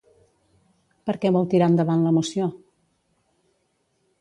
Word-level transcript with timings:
Per 1.09 1.15
què 1.25 1.31
vol 1.35 1.45
tirar 1.51 1.67
endavant 1.73 2.07
la 2.07 2.15
moció? 2.17 2.51